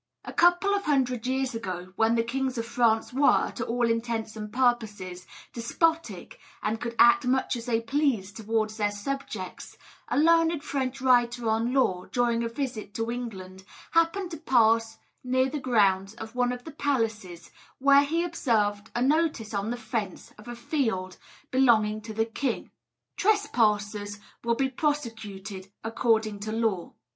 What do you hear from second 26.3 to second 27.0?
to law."